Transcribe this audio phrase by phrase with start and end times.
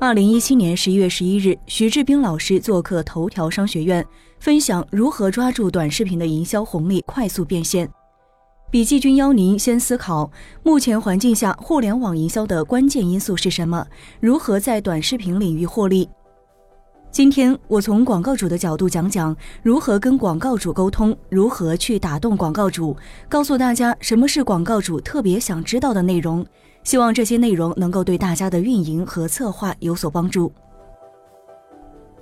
[0.00, 4.04] 二零一七年十一月十一日，徐志兵老师做客头条商学院，
[4.40, 7.88] 分享如何抓住短视频的营销红利，快速变现。
[8.70, 10.30] 笔记君邀您先思考：
[10.62, 13.86] 目前环境下，互联网营销的关键因素是什么？
[14.18, 16.08] 如何在短视频领域获利？
[17.10, 22.96] 今天我从广告主的角度讲讲如何跟广告主沟通，如何去打动广告主，
[23.28, 26.44] 告诉大家什么是广告主特别想知道的内容。
[26.84, 30.52] 希望这些内容能够对大家的运营和策划有所帮助。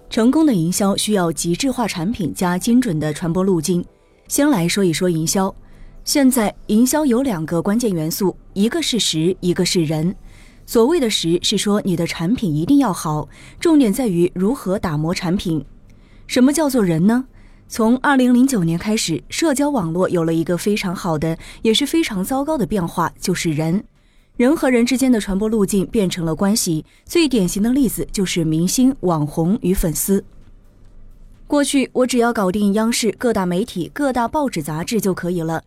[0.09, 3.85] 成功的营销需要极致化产品加精准的传播路径。
[4.29, 5.55] 先来说一说营销。
[6.03, 10.15] 现在营销有两个关键元素，一个是时，一个是人。
[10.67, 15.65] 所谓的时是说你的产品一定要好，重点在于如何打磨产品。
[16.27, 17.25] 什么叫做人呢？
[17.69, 23.85] 从二零零九年开始，社交网络有了一个非常好的，也是非常糟糕的变化，就是人。
[24.41, 30.25] 人和人之间的传播路径变成了关系，最典型的例子就是明星、网红与粉丝。
[31.47, 35.63] 过去我只要搞定央视、各大媒体、各大报纸、杂志就可以了，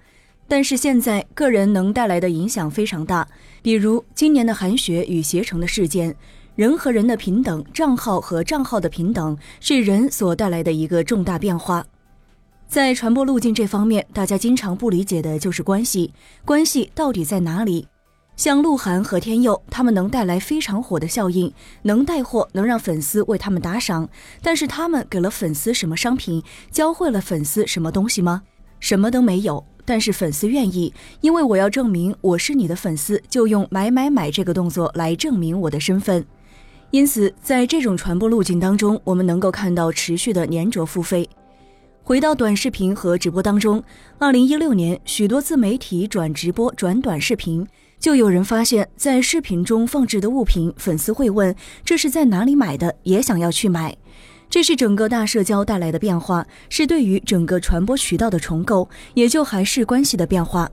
[0.48, 3.28] 但是现在个人能带来的影响非常大。
[3.62, 6.16] 比如今年的韩雪与携程的事件，
[6.56, 11.86] 人和人的平等，账号和账号的平等，是人所带来的一个重大变化。
[12.68, 16.12] 在传播路径这方面，大家经常不理解的就是关系，
[16.44, 17.86] 关系到底在哪里？
[18.36, 21.53] 像鹿晗和天佑，他们能带来非常火的效应，
[21.84, 24.09] 能带货，能让粉丝为他们打赏。
[24.42, 28.42] 但是他们给了粉丝什么商品，教会了粉丝什么东西吗？
[28.80, 29.64] 什么都没有。
[29.86, 36.25] 但是粉丝愿意，因为我要证明我是你的粉丝，就用买买买这个动作来证明我的身份。
[36.90, 41.30] 因此，在这种传播路径当中，我们能够看到持续的粘着付费。
[42.02, 43.84] 回到短视频和直播当中，
[44.18, 47.66] 二零一六年，许多自媒体转直播、转短视频。
[48.04, 53.96] 就有人发现，在视频中放置的物品，粉丝会问这是在哪里买的，也想要去买。
[54.50, 60.69] 这是整个大社交带来的变化，是对于整个传播渠道的重构，也就还是关系的变化。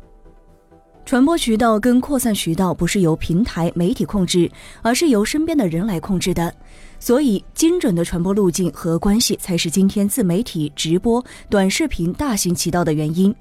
[1.04, 4.50] 传播渠道跟扩散渠道不是由平台媒体控制，
[4.82, 6.52] 而是由身边的人来控制的。
[6.98, 13.32] 所以，精准的传播路径和关系才是今天自媒体、直播、短视频大行其道的原因。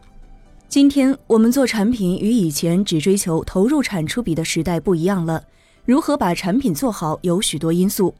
[0.69, 5.43] 今天我们做产品与以前只追求投入产出比的时代不一样了。
[5.83, 8.13] 如何把产品做好，有许多因素。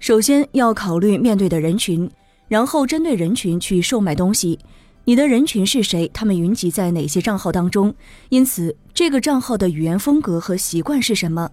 [0.00, 2.06] 首先要考虑面对的人群，
[2.46, 4.58] 然后针对人群去售卖东西。
[5.04, 6.06] 你的人群是谁？
[6.12, 7.94] 他们云集在哪些账号当中？
[8.28, 11.50] 因此，这个账号的语言风格和习惯是什么？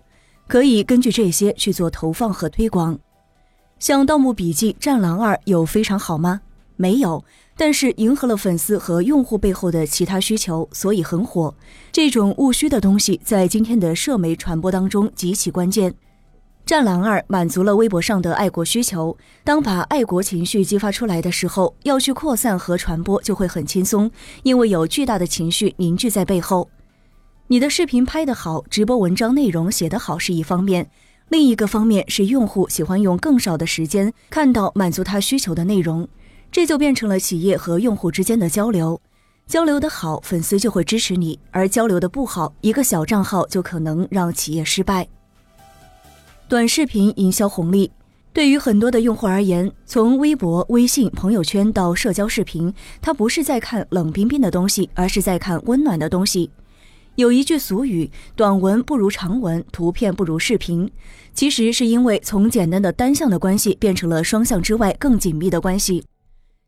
[0.50, 3.00] 可以根据这些去做投放和推广。
[3.80, 6.42] 像《盗墓笔记》《战狼二》有非常好吗？
[6.82, 7.24] 没有。
[7.56, 11.54] 但是迎合了粉丝和用户背后的其他需求，所以很火。
[11.92, 15.94] 这种务虚的东西在今天的社媒传播当中极其关键。
[16.66, 24.10] 战狼二满足了微博上的爱国需求，当把爱国情绪激发出来的时候，要去扩散和传播就会很轻松，
[24.42, 26.68] 因为有巨大的情绪凝聚在背后。
[27.48, 30.90] 你的视频拍得好，直播文章内容写得好是一方面，
[31.30, 36.08] 另一个方面是用户喜欢用更少的时间看到满足他需求的内容。
[36.52, 39.00] 这就变成了企业和用户之间的交流，
[39.48, 45.08] 交流的好，粉丝就会支持你；而交流的不好，一个小账号就可能让企业失败。
[46.50, 47.90] 短视频营销红利，
[48.34, 56.52] 对于很多的用户而言，从微博、微信、朋友圈到社交视频，他不是在看冷冰冰的东西，而是在看温暖的东西。
[57.16, 60.90] 有一句俗语：“短文不如长文，图片不如视频。”
[61.34, 66.04] 其实是因为从简单的单向的关系变成了双向之外更紧密的关系。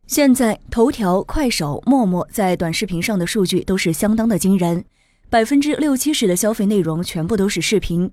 [0.06, 4.84] 现在，头条、快手、陌陌在短视频上的数据都是相当的惊人，
[5.30, 8.12] 百分之六七十的消费内容全部都是视频。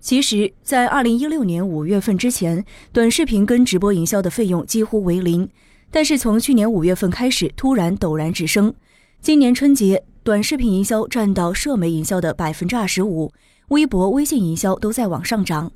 [0.00, 5.48] 其实，在二零一六年五月份之前，短视频跟直播营销的费用几乎为零，
[5.92, 8.74] 但是从去年五月份开始，突然陡然直升。
[9.20, 13.32] 今年春节，短视频营销占到社媒营销的百分之二十五，
[13.68, 15.70] 微博、微信营销都在往上涨。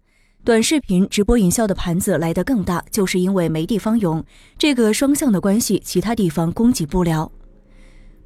[0.44, 4.24] 短视频直播营销的盘子来得更大，就是因为没地方用
[4.58, 7.30] 这个双向的关系，其他地方供给不了。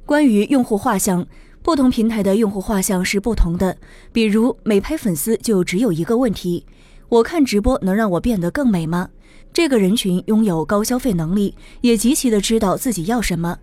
[0.03, 1.23] 关于用户画像，
[1.61, 3.77] 不同平台的用户画像是不同的。
[4.11, 6.65] 比如美拍粉丝就只有一个问题：
[7.07, 9.07] 我看直播能让我变得更美吗？
[9.53, 13.59] 这个人群拥有高消费能力，也极其的知道自己要什么。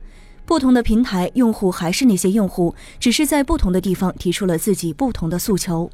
[0.46, 5.90] 不同的平台用户还是那些用户，只是在不同的地方提出了自己不同的诉求。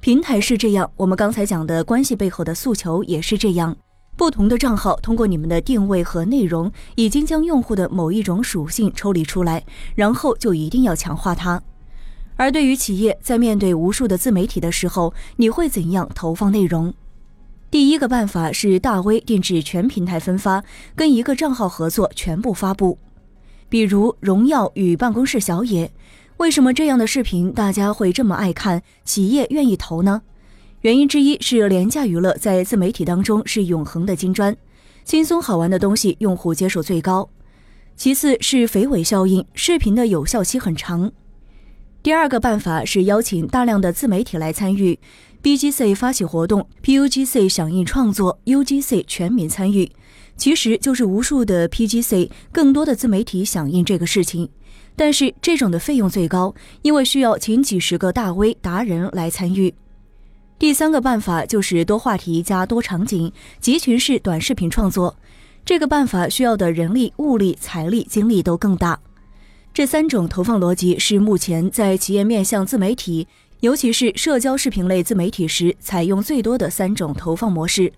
[0.00, 3.76] 平台是这样，我们刚才讲的关系背后的诉求也是这样。
[4.16, 9.64] 不同的账号通过你们的定位和内容，已经将用户的某一种属性抽离出来，
[9.96, 11.60] 然后就一定要强化它。
[12.36, 16.94] 而对于企业在面对无数的自媒体的时候，你会怎样投放内容？
[17.68, 20.62] 第一个办法是大 V 定制全平台分发，
[20.94, 22.98] 跟一个账号合作全部发布。
[23.68, 25.90] 比如荣耀与办公室小野，
[26.38, 30.22] 为什么这样的视频大家会这么爱看，企业愿意投呢？
[30.82, 34.56] 原因之一是廉价娱乐在自媒体当中是永恒的金砖，
[35.04, 37.28] 轻松好玩的东西用户接受最高。
[37.96, 41.10] 其次是肥尾效应，视频的有效期很长。
[42.04, 44.96] 第二个办法是邀请大量的自媒体来参与
[45.42, 49.90] ，BGC 发起活动，PUGC 响应创作，UGC 全民参与，
[50.38, 54.48] 其实就是无数的 PGC，更多的自媒体响应这个事情。
[54.96, 59.74] 但是这种的费用最高，因为需要请几十个大 V 达人来参与。
[60.58, 63.30] 第三个办法就是多话题加多场景，
[63.60, 65.14] 集群式短视频创作。
[65.64, 68.98] 这个办法需要的人力、物力、财力、精力都更大。
[69.74, 73.28] 这三种投放逻辑是目前在企业面向自媒体，
[73.60, 77.92] 尤其是社交视频类自媒体时采用最多的三种投放模式。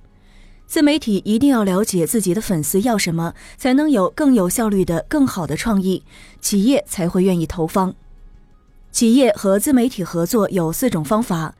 [0.71, 6.05] 自媒体一定要了解自己的粉丝要什么，才能有更有效率的、更好的创意，
[6.41, 7.93] 企业才会愿意投放。
[8.93, 11.53] 企业和自媒体合作有四种方法：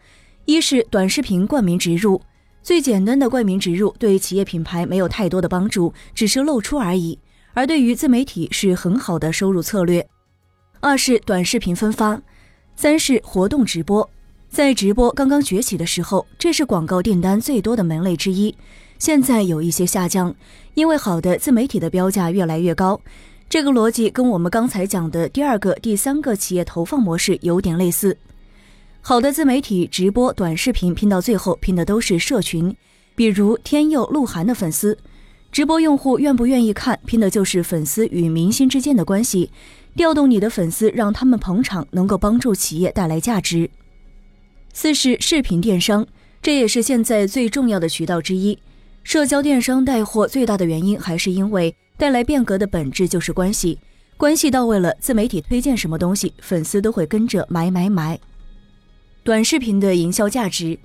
[0.45, 2.23] 一是短视频冠名植入，
[2.63, 7.19] 最简单的冠名植入对企业品牌没有太多的帮助，只是露出而已。
[7.53, 10.09] 而对于自媒体是很好的收入策略。
[10.79, 12.23] 二是短视频分发，
[12.77, 14.09] 三是活动直播。
[14.49, 18.55] 在直播刚刚崛起的时候，这是广告订单最多的门类之一。
[19.01, 20.33] 现在有一些下降，
[20.75, 23.01] 因为好的自媒体的标价越来越高。
[23.49, 28.15] 这个逻辑跟我们刚才讲的第二个、第三个企业投放模式有点类似。
[29.01, 32.77] 好的自媒体直播短视频拼到最后拼的都是社群，
[33.15, 34.97] 比如天佑、鹿晗的粉丝。
[35.51, 39.51] 直播用户愿不愿意看，拼的就是粉丝与明星之间的关系。
[39.97, 43.71] 调动你的粉丝，让他们捧场，能够帮助企业带来价值。
[44.75, 46.07] 四是视频电商，
[46.43, 48.57] 这也是现在最重要的渠道之一。
[49.03, 53.79] 社交电商带货最大的原因，还是因为带来变革的本质就是关系，
[54.17, 58.19] 关系到位了，自媒体推荐什么东西，粉丝都会跟着买买买。
[59.25, 60.79] 短视频的营销价值。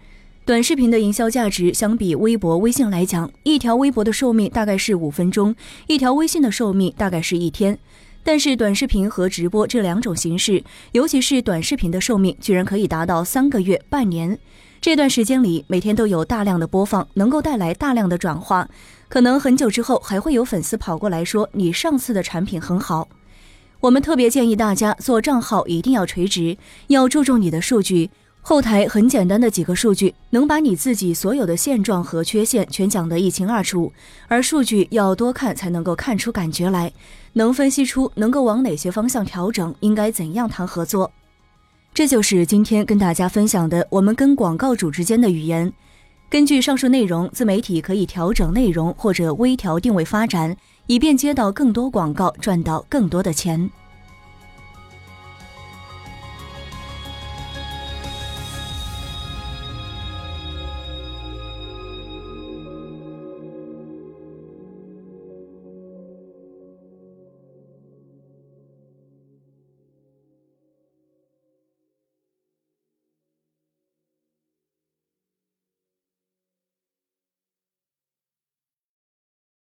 [0.45, 5.56] 短视频的营销价值相比微博、微信来讲，一条微博的寿命大概是五分钟，
[5.88, 7.79] 一条微信的寿命大概是一天。
[8.23, 14.38] 但是短视频和直播这两种形式，尤其是短视频的寿命居然可以达到三个月、半年。
[14.85, 18.69] 这段时间里，每天都有大量的播放，能够带来大量的转化。
[19.09, 23.07] 可能很久之后，还会有粉丝跑过来说：“你上次的产品很好。”
[23.81, 26.55] 我们特别建议大家做账号一定要垂直，
[26.85, 28.11] 要注重你的数据。
[28.41, 33.91] 后台很简单的几个数据，能把你自己所有的现状和缺陷全讲得一清二楚。
[34.27, 36.93] 而数据要多看，才能够看出感觉来，
[37.33, 41.11] 能分析出能够往哪些方向调整，应该怎样谈合作。
[41.95, 45.71] 这就是今天跟大家分享的我们跟广告主之间的语言。
[46.30, 50.57] 根据上述内容，自媒体可以调整内容或者微调定位发展，
[50.88, 53.71] 以便接到更多广告，赚到更多的钱。